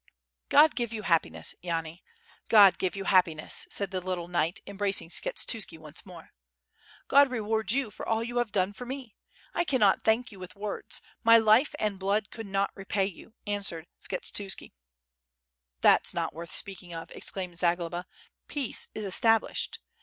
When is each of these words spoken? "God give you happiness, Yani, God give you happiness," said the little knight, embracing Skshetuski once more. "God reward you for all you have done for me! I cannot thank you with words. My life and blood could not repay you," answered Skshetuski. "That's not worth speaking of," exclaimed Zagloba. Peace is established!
"God 0.49 0.73
give 0.73 0.91
you 0.91 1.03
happiness, 1.03 1.53
Yani, 1.63 2.01
God 2.49 2.79
give 2.79 2.95
you 2.95 3.03
happiness," 3.03 3.67
said 3.69 3.91
the 3.91 4.01
little 4.01 4.27
knight, 4.27 4.59
embracing 4.65 5.09
Skshetuski 5.09 5.77
once 5.77 6.07
more. 6.07 6.31
"God 7.07 7.29
reward 7.29 7.71
you 7.71 7.91
for 7.91 8.03
all 8.07 8.23
you 8.23 8.39
have 8.39 8.51
done 8.51 8.73
for 8.73 8.87
me! 8.87 9.13
I 9.53 9.63
cannot 9.63 10.03
thank 10.03 10.31
you 10.31 10.39
with 10.39 10.55
words. 10.55 11.03
My 11.23 11.37
life 11.37 11.75
and 11.77 11.99
blood 11.99 12.31
could 12.31 12.47
not 12.47 12.71
repay 12.73 13.05
you," 13.05 13.35
answered 13.45 13.85
Skshetuski. 13.99 14.73
"That's 15.81 16.15
not 16.15 16.33
worth 16.33 16.51
speaking 16.51 16.95
of," 16.95 17.11
exclaimed 17.11 17.59
Zagloba. 17.59 18.07
Peace 18.47 18.87
is 18.95 19.05
established! 19.05 19.77